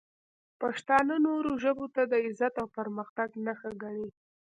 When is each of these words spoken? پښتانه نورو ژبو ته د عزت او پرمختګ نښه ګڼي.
پښتانه 0.61 1.15
نورو 1.27 1.51
ژبو 1.63 1.85
ته 1.95 2.01
د 2.11 2.13
عزت 2.25 2.53
او 2.61 2.67
پرمختګ 2.77 3.29
نښه 3.45 3.71
ګڼي. 3.81 4.07